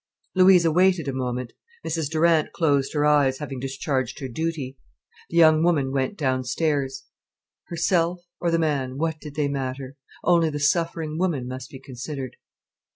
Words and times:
Louisa 0.33 0.71
waited 0.71 1.07
a 1.07 1.13
moment. 1.13 1.53
Mrs 1.85 2.09
Durant 2.09 2.51
closed 2.53 2.91
her 2.95 3.05
eyes, 3.05 3.37
having 3.37 3.59
discharged 3.59 4.19
her 4.19 4.27
duty. 4.27 4.75
The 5.29 5.37
young 5.37 5.61
woman 5.61 5.91
went 5.91 6.17
downstairs. 6.17 7.03
Herself, 7.65 8.21
or 8.39 8.49
the 8.49 8.57
man, 8.57 8.97
what 8.97 9.19
did 9.19 9.35
they 9.35 9.47
matter? 9.47 9.97
Only 10.23 10.49
the 10.49 10.59
suffering 10.59 11.19
woman 11.19 11.47
must 11.47 11.69
be 11.69 11.79
considered. 11.79 12.37